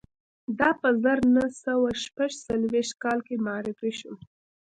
دا 0.59 0.69
په 0.81 0.89
زر 1.03 1.19
نه 1.35 1.45
سوه 1.63 1.89
شپږ 2.03 2.31
څلویښت 2.47 2.93
کال 3.03 3.19
کې 3.27 3.35
معرفي 3.45 3.91
شو 3.99 4.13